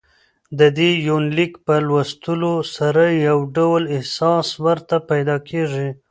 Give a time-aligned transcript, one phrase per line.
[0.59, 5.89] ددې یونلیک په لوستلو سره يو ډول احساس ورته پېدا کېږي